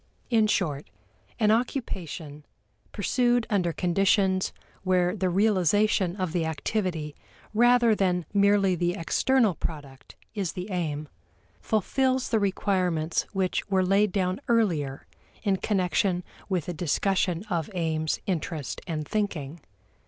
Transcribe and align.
In 0.31 0.47
short, 0.47 0.89
an 1.39 1.51
occupation, 1.51 2.43
pursued 2.91 3.45
under 3.51 3.71
conditions 3.71 4.51
where 4.81 5.15
the 5.15 5.29
realization 5.29 6.15
of 6.15 6.31
the 6.33 6.43
activity 6.43 7.15
rather 7.53 7.93
than 7.93 8.25
merely 8.33 8.73
the 8.73 8.95
external 8.95 9.53
product 9.53 10.15
is 10.33 10.53
the 10.53 10.71
aim, 10.71 11.07
fulfills 11.59 12.29
the 12.29 12.39
requirements 12.39 13.27
which 13.31 13.69
were 13.69 13.85
laid 13.85 14.11
down 14.11 14.41
earlier 14.47 15.05
in 15.43 15.57
connection 15.57 16.23
with 16.49 16.65
the 16.65 16.73
discussion 16.73 17.43
of 17.51 17.69
aims, 17.75 18.19
interest, 18.25 18.81
and 18.87 19.07
thinking. 19.07 19.59